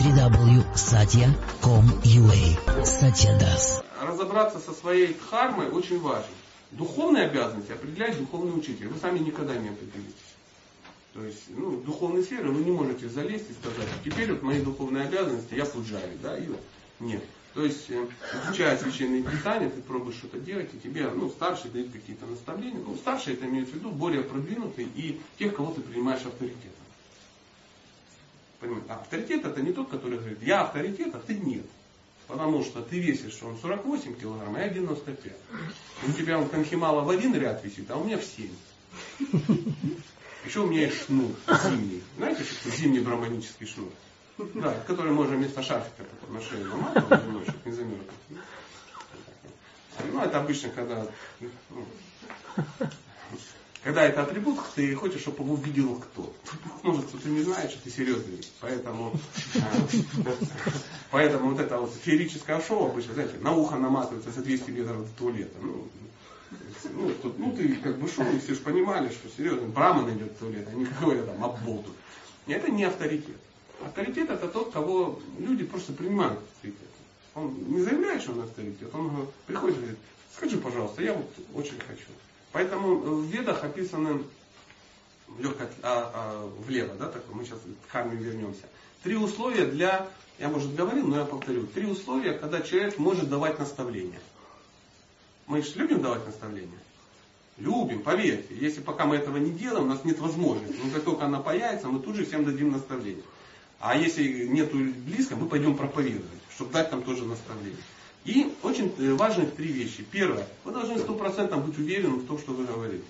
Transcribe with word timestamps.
www.satya.com.ua 0.00 2.84
Satya 2.84 3.38
Das. 3.38 3.84
Разобраться 4.00 4.58
со 4.58 4.72
своей 4.72 5.12
дхармой 5.12 5.68
очень 5.68 6.00
важно. 6.00 6.32
Духовные 6.70 7.24
обязанности 7.24 7.72
определяет 7.72 8.18
духовный 8.18 8.58
учитель. 8.58 8.88
Вы 8.88 8.98
сами 8.98 9.18
никогда 9.18 9.54
не 9.56 9.68
определитесь. 9.68 10.14
То 11.12 11.22
есть, 11.22 11.42
ну, 11.48 11.72
в 11.72 11.84
духовной 11.84 12.22
сферы 12.22 12.50
вы 12.50 12.64
не 12.64 12.70
можете 12.70 13.10
залезть 13.10 13.50
и 13.50 13.52
сказать, 13.52 13.88
теперь 14.02 14.32
вот 14.32 14.42
мои 14.42 14.62
духовные 14.62 15.04
обязанности, 15.04 15.52
я 15.54 15.66
пуджари, 15.66 16.16
да, 16.22 16.38
и. 16.38 16.48
Нет. 17.00 17.22
То 17.52 17.64
есть, 17.64 17.90
э, 17.90 18.06
изучая 18.44 18.78
священные 18.78 19.22
писания, 19.22 19.68
ты 19.68 19.82
пробуешь 19.82 20.16
что-то 20.16 20.38
делать, 20.38 20.70
и 20.72 20.78
тебе, 20.78 21.10
ну, 21.10 21.28
старший 21.28 21.70
дает 21.70 21.92
какие-то 21.92 22.24
наставления. 22.24 22.80
Ну, 22.86 22.96
старшие 22.96 23.36
это 23.36 23.44
имеется 23.46 23.74
в 23.74 23.76
виду 23.76 23.90
более 23.90 24.22
продвинутые 24.22 24.88
и 24.94 25.20
тех, 25.38 25.54
кого 25.54 25.72
ты 25.72 25.82
принимаешь 25.82 26.24
авторитетом. 26.24 26.80
Понимаете? 28.60 28.92
Авторитет 28.92 29.44
это 29.44 29.62
не 29.62 29.72
тот, 29.72 29.88
который 29.88 30.18
говорит, 30.18 30.42
я 30.42 30.62
авторитет, 30.62 31.14
а 31.14 31.18
ты 31.18 31.34
нет. 31.34 31.66
Потому 32.26 32.62
что 32.62 32.82
ты 32.82 33.00
весишь, 33.00 33.42
он 33.42 33.58
48 33.58 34.14
килограмм, 34.14 34.54
а 34.54 34.60
я 34.60 34.68
95. 34.68 35.32
У 36.06 36.12
тебя 36.12 36.38
он 36.38 36.48
конхимала 36.48 37.00
в 37.00 37.10
один 37.10 37.34
ряд 37.34 37.64
висит, 37.64 37.90
а 37.90 37.96
у 37.96 38.04
меня 38.04 38.18
в 38.18 38.24
7. 38.24 38.50
Еще 40.44 40.60
у 40.60 40.66
меня 40.66 40.82
есть 40.82 41.06
шнур 41.06 41.32
зимний. 41.64 42.02
Знаете, 42.16 42.44
что 42.44 42.70
зимний 42.70 43.00
браманический 43.00 43.66
шнур? 43.66 43.90
Да, 44.54 44.74
который 44.86 45.12
можно 45.12 45.36
вместо 45.36 45.62
шарфика 45.62 46.04
на 46.28 46.40
шею 46.40 46.66
наматывать, 46.68 47.20
чтобы 47.48 47.58
не 47.64 47.72
замерзнуть. 47.72 48.10
Ну, 50.12 50.22
это 50.22 50.40
обычно, 50.40 50.70
когда 50.70 51.06
ну, 51.40 51.86
когда 53.82 54.04
это 54.04 54.22
атрибут, 54.22 54.58
ты 54.74 54.94
хочешь, 54.94 55.22
чтобы 55.22 55.44
его 55.44 55.56
видел 55.56 55.96
кто. 55.96 56.32
Может, 56.82 57.06
кто-то 57.06 57.28
не 57.28 57.42
знает, 57.42 57.70
что 57.70 57.82
ты 57.82 57.90
серьезный. 57.90 58.40
Поэтому, 58.60 59.12
э, 59.54 59.60
поэтому 61.10 61.50
вот 61.50 61.60
это 61.60 61.78
вот 61.78 61.94
феерическое 62.02 62.60
шоу 62.60 62.90
обычно, 62.90 63.14
знаете, 63.14 63.38
на 63.38 63.54
ухо 63.54 63.76
наматывается 63.76 64.30
за 64.30 64.42
200 64.42 64.70
метров 64.70 64.98
до 64.98 65.18
туалета. 65.18 65.56
Ну, 65.62 65.88
ну, 66.92 67.10
тут, 67.22 67.38
ну 67.38 67.56
ты 67.56 67.74
как 67.76 67.98
бы 67.98 68.08
шел, 68.08 68.26
и 68.26 68.38
все 68.38 68.54
же 68.54 68.60
понимали, 68.60 69.08
что 69.08 69.28
серьезно, 69.28 69.68
Браман 69.68 70.10
идет 70.16 70.32
в 70.32 70.38
туалет, 70.38 70.68
а 70.70 70.74
не 70.74 70.84
какой-то 70.84 71.24
там 71.26 71.44
обболту. 71.44 71.90
Это 72.46 72.70
не 72.70 72.84
авторитет. 72.84 73.36
Авторитет 73.82 74.30
это 74.30 74.48
тот, 74.48 74.72
кого 74.72 75.20
люди 75.38 75.64
просто 75.64 75.92
принимают 75.92 76.38
авторитет. 76.38 76.88
Он 77.34 77.54
не 77.68 77.80
заявляет, 77.80 78.22
что 78.22 78.32
он 78.32 78.40
авторитет, 78.40 78.92
он 78.94 79.28
приходит 79.46 79.76
и 79.76 79.80
говорит, 79.80 79.98
скажи, 80.36 80.58
пожалуйста, 80.58 81.02
я 81.02 81.14
вот 81.14 81.30
очень 81.54 81.78
хочу. 81.78 82.06
Поэтому 82.52 82.96
в 82.96 83.24
ведах 83.26 83.62
описаны 83.62 84.24
легко 85.38 85.64
а, 85.82 86.10
а, 86.14 86.50
влево, 86.66 86.94
да, 86.94 87.06
так, 87.06 87.22
мы 87.32 87.44
сейчас 87.44 87.60
к 87.86 87.92
карме 87.92 88.16
вернемся. 88.16 88.66
Три 89.02 89.16
условия 89.16 89.66
для, 89.66 90.08
я 90.38 90.48
может 90.48 90.74
говорил, 90.74 91.06
но 91.06 91.18
я 91.18 91.24
повторю, 91.24 91.66
три 91.66 91.86
условия, 91.86 92.32
когда 92.32 92.60
человек 92.60 92.98
может 92.98 93.28
давать 93.28 93.58
наставления. 93.58 94.20
Мы 95.46 95.62
же 95.62 95.72
любим 95.76 96.02
давать 96.02 96.26
наставления. 96.26 96.78
Любим, 97.56 98.02
поверьте. 98.02 98.54
Если 98.54 98.80
пока 98.80 99.04
мы 99.04 99.16
этого 99.16 99.36
не 99.36 99.50
делаем, 99.50 99.84
у 99.84 99.88
нас 99.88 100.04
нет 100.04 100.18
возможности. 100.18 100.78
Но 100.82 100.90
как 100.90 101.04
только 101.04 101.26
она 101.26 101.40
появится, 101.40 101.88
мы 101.88 102.00
тут 102.00 102.16
же 102.16 102.24
всем 102.24 102.44
дадим 102.44 102.72
наставление. 102.72 103.24
А 103.80 103.96
если 103.96 104.46
нету 104.46 104.76
близко, 104.78 105.36
мы 105.36 105.48
пойдем 105.48 105.76
проповедовать, 105.76 106.40
чтобы 106.54 106.72
дать 106.72 106.90
там 106.90 107.02
тоже 107.02 107.24
наставление. 107.24 107.82
И 108.24 108.52
очень 108.62 108.94
э, 108.98 109.14
важных 109.14 109.54
три 109.54 109.72
вещи. 109.72 110.04
Первое. 110.10 110.46
Вы 110.64 110.72
должны 110.72 110.98
сто 110.98 111.14
процентов 111.14 111.66
быть 111.66 111.78
уверены 111.78 112.16
в 112.16 112.26
том, 112.26 112.38
что 112.38 112.52
вы 112.52 112.64
говорите. 112.64 113.04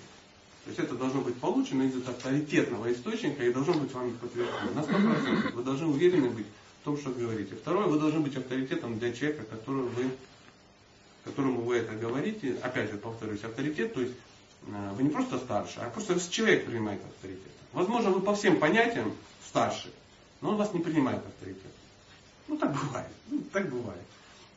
То 0.63 0.69
есть 0.69 0.79
это 0.79 0.95
должно 0.95 1.21
быть 1.21 1.35
получено 1.35 1.83
из 1.83 1.95
авторитетного 2.07 2.91
источника 2.93 3.43
и 3.43 3.51
должно 3.51 3.73
быть 3.73 3.91
вами 3.91 4.11
подтверждено. 4.11 4.71
На 4.75 4.83
сто 4.83 4.93
процентов 4.93 5.53
вы 5.53 5.63
должны 5.63 5.87
уверены 5.87 6.29
быть 6.29 6.45
в 6.81 6.85
том, 6.85 6.97
что 6.97 7.09
говорите. 7.09 7.55
Второе, 7.55 7.87
вы 7.87 7.99
должны 7.99 8.21
быть 8.21 8.35
авторитетом 8.37 8.99
для 8.99 9.11
человека, 9.11 9.43
которого 9.43 9.87
вы, 9.87 10.11
которому 11.25 11.61
вы 11.61 11.77
это 11.77 11.93
говорите. 11.93 12.57
Опять 12.61 12.91
же, 12.91 12.97
повторюсь, 12.97 13.43
авторитет, 13.43 13.93
то 13.93 14.01
есть 14.01 14.13
э, 14.67 14.93
вы 14.95 15.03
не 15.03 15.09
просто 15.09 15.39
старше, 15.39 15.79
а 15.79 15.89
просто 15.89 16.19
человек 16.29 16.65
принимает 16.65 17.01
авторитет. 17.03 17.51
Возможно, 17.73 18.11
вы 18.11 18.21
по 18.21 18.35
всем 18.35 18.59
понятиям 18.59 19.13
старше, 19.45 19.91
но 20.41 20.51
он 20.51 20.57
вас 20.57 20.73
не 20.73 20.79
принимает 20.79 21.25
авторитет. 21.25 21.71
Ну 22.47 22.57
так 22.57 22.71
бывает. 22.71 23.07
Ну, 23.29 23.43
так 23.51 23.69
бывает. 23.69 24.01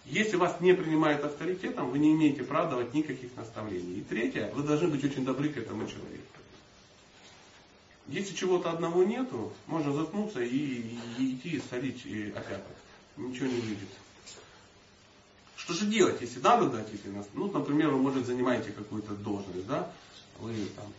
Если 0.06 0.36
вас 0.36 0.60
не 0.60 0.74
принимают 0.74 1.24
авторитетом, 1.24 1.90
вы 1.90 1.98
не 1.98 2.12
имеете 2.12 2.44
права 2.44 2.70
давать 2.70 2.92
никаких 2.92 3.34
наставлений. 3.36 4.00
И 4.00 4.02
третье, 4.02 4.52
вы 4.54 4.62
должны 4.62 4.88
быть 4.88 5.02
очень 5.02 5.24
добры 5.24 5.48
к 5.48 5.56
этому 5.56 5.86
человеку. 5.86 6.24
Если 8.08 8.34
чего-то 8.34 8.70
одного 8.70 9.02
нету, 9.02 9.52
можно 9.66 9.92
заткнуться 9.92 10.42
и, 10.42 10.56
и, 11.18 11.34
идти 11.34 11.56
и 11.56 11.62
солить 11.70 12.04
и 12.04 12.30
опять. 12.36 12.62
Ничего 13.16 13.46
не 13.46 13.60
выйдет. 13.60 13.88
Что 15.56 15.72
же 15.72 15.86
делать, 15.86 16.20
если 16.20 16.40
надо 16.40 16.68
дать 16.68 16.92
эти? 16.92 17.06
Ну, 17.32 17.50
например, 17.50 17.90
вы, 17.90 17.98
может, 17.98 18.26
занимаете 18.26 18.72
какую-то 18.72 19.14
должность, 19.14 19.66
да? 19.66 19.90
Вы 20.38 20.52
там 20.76 20.92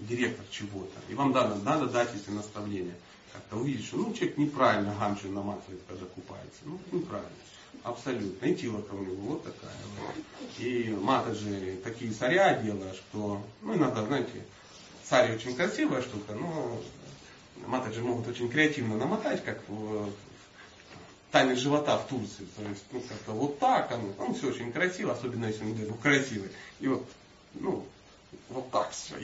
директор 0.00 0.44
чего-то, 0.50 0.98
и 1.08 1.14
вам 1.14 1.30
надо, 1.30 1.56
надо 1.56 1.86
дать 1.86 2.14
эти 2.14 2.30
наставления. 2.30 2.96
Как-то 3.32 3.56
увидеть, 3.56 3.86
что 3.86 3.98
ну, 3.98 4.12
человек 4.14 4.38
неправильно 4.38 4.96
гамчу 4.98 5.28
наматывает, 5.28 5.80
когда 5.86 6.06
купается. 6.06 6.60
Ну, 6.64 6.80
неправильно. 6.90 7.30
Абсолютно. 7.82 8.46
И 8.46 8.54
тилока 8.54 8.92
у 8.92 9.02
него 9.02 9.32
вот 9.32 9.44
такая. 9.44 9.76
Вот. 9.98 10.14
И 10.58 10.90
матаджи 11.00 11.78
такие 11.82 12.12
царя 12.12 12.54
делают, 12.54 12.96
что, 12.96 13.40
ну, 13.62 13.74
иногда, 13.76 14.04
знаете, 14.04 14.44
царь 15.04 15.34
очень 15.34 15.56
красивая 15.56 16.02
штука, 16.02 16.34
но 16.34 16.80
матаджи 17.66 18.02
могут 18.02 18.28
очень 18.28 18.48
креативно 18.48 18.96
намотать, 18.96 19.44
как 19.44 19.60
в 19.68 20.10
тайны 21.30 21.56
живота 21.56 21.98
в 21.98 22.08
Турции. 22.08 22.46
То 22.56 22.62
есть, 22.68 22.84
ну, 22.92 23.00
как-то 23.00 23.32
вот 23.32 23.58
так, 23.58 23.90
оно, 23.92 24.12
ну, 24.18 24.34
все 24.34 24.48
очень 24.48 24.72
красиво, 24.72 25.12
особенно 25.12 25.46
если 25.46 25.64
он 25.64 25.76
ну, 25.76 25.94
красивый. 25.94 26.50
И 26.80 26.88
вот, 26.88 27.06
ну, 27.54 27.84
вот 28.50 28.70
так 28.70 28.90
все. 28.90 29.14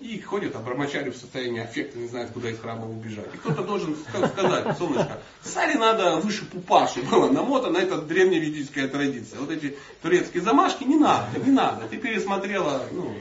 И 0.00 0.20
ходят, 0.20 0.54
брамачари 0.62 1.10
в 1.10 1.16
состоянии 1.16 1.62
аффекта, 1.62 1.98
не 1.98 2.08
знают, 2.08 2.32
куда 2.32 2.50
из 2.50 2.58
храма 2.58 2.88
убежать. 2.88 3.32
И 3.32 3.38
кто-то 3.38 3.62
должен 3.62 3.96
сказать, 3.96 4.76
солнышко, 4.76 5.20
Саре 5.42 5.78
надо 5.78 6.16
выше 6.16 6.44
пупаши 6.44 7.02
было 7.10 7.30
намотано, 7.30 7.78
это 7.78 8.02
древневедическая 8.02 8.88
традиция. 8.88 9.40
Вот 9.40 9.50
эти 9.50 9.76
турецкие 10.02 10.42
замашки 10.42 10.84
не 10.84 10.96
надо, 10.96 11.38
не 11.38 11.50
надо. 11.50 11.88
Ты 11.88 11.96
пересмотрела 11.96 12.86
ну, 12.92 13.14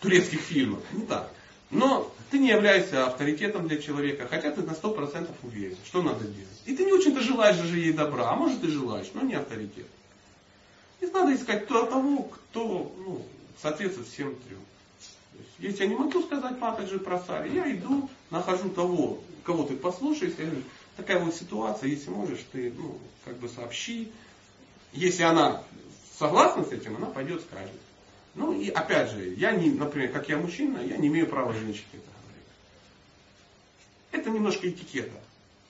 турецких 0.00 0.40
фильмов. 0.40 0.82
Не 0.92 1.06
так. 1.06 1.30
Но 1.70 2.12
ты 2.30 2.38
не 2.38 2.48
являешься 2.48 3.06
авторитетом 3.06 3.68
для 3.68 3.80
человека, 3.80 4.26
хотя 4.28 4.50
ты 4.50 4.62
на 4.62 4.72
100% 4.72 5.28
уверен, 5.42 5.76
что 5.84 6.02
надо 6.02 6.24
делать. 6.24 6.62
И 6.66 6.76
ты 6.76 6.84
не 6.84 6.92
очень-то 6.92 7.20
желаешь 7.20 7.56
же 7.56 7.78
ей 7.78 7.92
добра, 7.92 8.30
а 8.30 8.36
может 8.36 8.62
и 8.64 8.68
желаешь, 8.68 9.08
но 9.14 9.22
не 9.22 9.34
авторитет. 9.34 9.86
И 11.00 11.06
надо 11.06 11.34
искать 11.34 11.66
того, 11.68 12.22
кто 12.24 12.92
ну, 12.98 13.24
соответствует 13.60 14.08
всем 14.08 14.34
трем. 14.36 14.58
Если 15.58 15.84
я 15.84 15.88
не 15.88 15.96
могу 15.96 16.22
сказать 16.22 16.58
матаджи 16.58 16.98
про 16.98 17.18
царь, 17.20 17.52
я 17.52 17.70
иду, 17.72 18.08
нахожу 18.30 18.68
того, 18.70 19.20
кого 19.44 19.64
ты 19.64 19.76
послушаешь, 19.76 20.34
я 20.38 20.44
говорю, 20.44 20.62
такая 20.96 21.18
вот 21.20 21.34
ситуация, 21.34 21.88
если 21.88 22.10
можешь, 22.10 22.44
ты 22.52 22.72
ну, 22.76 22.98
как 23.24 23.36
бы 23.38 23.48
сообщи. 23.48 24.12
Если 24.92 25.22
она 25.22 25.62
согласна 26.18 26.64
с 26.64 26.72
этим, 26.72 26.96
она 26.96 27.06
пойдет 27.06 27.42
скажет. 27.42 27.70
Ну 28.34 28.52
и 28.52 28.68
опять 28.68 29.10
же, 29.10 29.34
я 29.34 29.52
не, 29.52 29.70
например, 29.70 30.12
как 30.12 30.28
я 30.28 30.36
мужчина, 30.36 30.78
я 30.78 30.96
не 30.96 31.08
имею 31.08 31.26
права 31.26 31.52
женщине 31.52 31.86
это 31.92 32.02
говорить. 32.22 32.46
Это 34.12 34.30
немножко 34.30 34.68
этикета. 34.68 35.20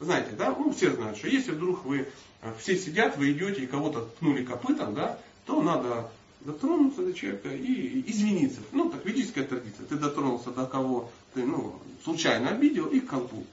Знаете, 0.01 0.31
да, 0.33 0.55
ну 0.57 0.73
все 0.73 0.93
знают, 0.93 1.19
что 1.19 1.29
если 1.29 1.53
вдруг 1.53 1.85
вы 1.85 2.09
э, 2.43 2.55
все 2.59 2.77
сидят, 2.77 3.17
вы 3.17 3.33
идете 3.33 3.63
и 3.63 3.67
кого-то 3.67 4.03
ткнули 4.03 4.45
копытом, 4.45 4.95
да, 4.95 5.19
то 5.45 5.61
надо 5.61 6.11
дотронуться 6.41 7.03
до 7.03 7.13
человека 7.13 7.49
и 7.49 8.05
извиниться. 8.09 8.61
Ну, 8.71 8.91
так 8.91 9.05
ведическая 9.05 9.45
традиция. 9.45 9.87
Ты 9.87 9.97
дотронулся 9.97 10.51
до 10.51 10.67
кого 10.67 11.11
ты 11.35 11.45
ну, 11.45 11.81
случайно 12.05 12.51
обидел 12.51 12.87
и 12.87 13.01
к 13.01 13.09
колбу. 13.09 13.45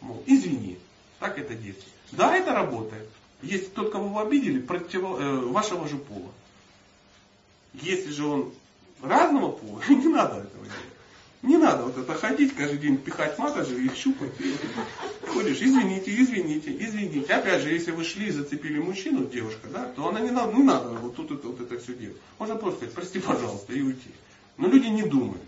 Мол, 0.00 0.22
извини. 0.26 0.78
Так 1.20 1.38
это 1.38 1.54
действует. 1.54 1.94
Да, 2.12 2.36
это 2.36 2.52
работает. 2.52 3.08
Если 3.40 3.66
тот, 3.66 3.90
кого 3.90 4.08
вы 4.08 4.20
обидели, 4.22 4.60
против, 4.60 5.02
э, 5.02 5.36
вашего 5.46 5.88
же 5.88 5.96
пола. 5.96 6.30
Если 7.72 8.10
же 8.10 8.26
он 8.26 8.52
разного 9.02 9.52
пола, 9.52 9.80
не 9.88 10.08
надо 10.08 10.36
этого 10.36 10.64
делать. 10.64 10.93
Не 11.44 11.58
надо 11.58 11.84
вот 11.84 11.98
это 11.98 12.14
ходить, 12.14 12.54
каждый 12.56 12.78
день 12.78 12.96
пихать 12.96 13.38
матажи 13.38 13.84
и 13.84 13.94
щупать. 13.94 14.32
Ходишь, 15.28 15.58
извините, 15.60 16.10
извините, 16.14 16.74
извините. 16.78 17.34
Опять 17.34 17.60
же, 17.60 17.68
если 17.68 17.90
вы 17.90 18.02
шли 18.02 18.28
и 18.28 18.30
зацепили 18.30 18.78
мужчину, 18.78 19.26
девушка, 19.26 19.68
да, 19.70 19.84
то 19.94 20.08
она 20.08 20.20
не 20.20 20.30
надо, 20.30 20.54
не 20.54 20.62
надо 20.62 20.88
вот 20.88 21.16
тут 21.16 21.32
это, 21.32 21.48
вот 21.48 21.60
это 21.60 21.78
все 21.78 21.92
делать. 21.92 22.16
Можно 22.38 22.56
просто 22.56 22.78
сказать, 22.78 22.94
прости, 22.94 23.18
пожалуйста, 23.20 23.74
и 23.74 23.82
уйти. 23.82 24.10
Но 24.56 24.68
люди 24.68 24.86
не 24.86 25.02
думают. 25.02 25.42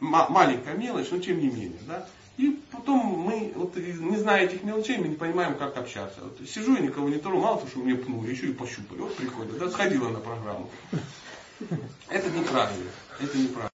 М- 0.00 0.26
маленькая 0.28 0.76
мелочь, 0.76 1.08
но 1.10 1.18
тем 1.18 1.40
не 1.40 1.48
менее, 1.48 1.80
да. 1.88 2.06
И 2.36 2.60
потом 2.70 2.98
мы, 3.00 3.52
вот, 3.56 3.74
не 3.76 4.16
зная 4.18 4.44
этих 4.44 4.62
мелочей, 4.62 4.98
мы 4.98 5.08
не 5.08 5.16
понимаем, 5.16 5.56
как 5.56 5.76
общаться. 5.76 6.20
Вот, 6.20 6.48
сижу 6.48 6.76
и 6.76 6.82
никого 6.82 7.08
не 7.08 7.18
тру, 7.18 7.40
мало 7.40 7.56
того, 7.56 7.68
что 7.68 7.80
мне 7.80 7.96
пнули, 7.96 8.30
еще 8.30 8.46
и 8.46 8.52
пощупали. 8.52 9.00
Вот 9.00 9.16
приходят, 9.16 9.58
да, 9.58 9.68
сходила 9.68 10.10
на 10.10 10.20
программу. 10.20 10.70
Это 12.08 12.30
неправильно. 12.30 12.90
Это 13.18 13.36
неправильно. 13.36 13.70